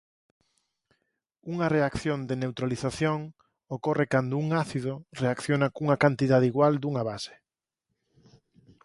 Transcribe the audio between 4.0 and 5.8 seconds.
cando un ácido reacciona